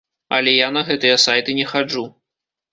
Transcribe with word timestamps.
Але 0.37 0.53
я 0.55 0.69
на 0.77 0.83
гэтыя 0.89 1.21
сайты 1.27 1.57
не 1.61 1.69
хаджу. 1.75 2.05